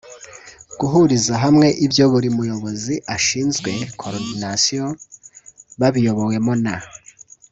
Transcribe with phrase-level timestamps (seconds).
[0.79, 4.89] Guhuriza hamwe ibyo buri muyobozi ashinzwe (coordination)
[5.79, 6.75] babiyobowemo na